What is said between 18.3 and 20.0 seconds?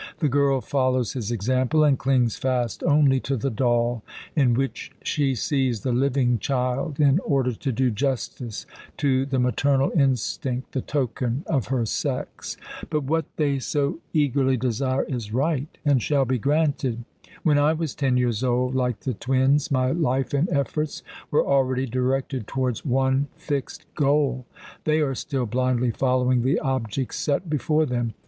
old, like the twins, my